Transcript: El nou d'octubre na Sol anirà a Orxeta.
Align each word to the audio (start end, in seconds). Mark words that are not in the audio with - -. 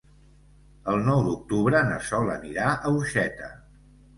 El 0.93 1.03
nou 1.09 1.21
d'octubre 1.27 1.83
na 1.91 1.99
Sol 2.09 2.35
anirà 2.39 2.73
a 2.73 2.95
Orxeta. 2.97 3.53